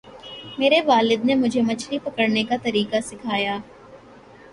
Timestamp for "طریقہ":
2.63-3.01